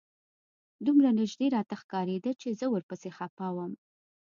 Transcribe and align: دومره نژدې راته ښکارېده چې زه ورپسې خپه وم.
دومره 0.85 1.09
نژدې 1.19 1.47
راته 1.55 1.75
ښکارېده 1.81 2.31
چې 2.41 2.47
زه 2.59 2.65
ورپسې 2.69 3.09
خپه 3.17 3.47
وم. 3.55 3.71